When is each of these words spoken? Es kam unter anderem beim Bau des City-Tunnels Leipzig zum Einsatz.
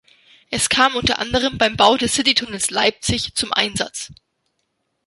Es 0.49 0.67
kam 0.69 0.95
unter 0.95 1.19
anderem 1.19 1.59
beim 1.59 1.77
Bau 1.77 1.95
des 1.95 2.15
City-Tunnels 2.15 2.71
Leipzig 2.71 3.35
zum 3.35 3.53
Einsatz. 3.53 4.11